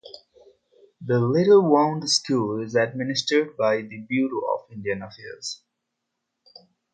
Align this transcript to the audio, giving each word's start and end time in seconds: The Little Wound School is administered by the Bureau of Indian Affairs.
The 0.99 1.19
Little 1.19 1.61
Wound 1.61 2.09
School 2.09 2.63
is 2.63 2.73
administered 2.73 3.55
by 3.55 3.83
the 3.83 3.99
Bureau 4.09 4.41
of 4.55 4.71
Indian 4.71 5.03
Affairs. 5.03 5.61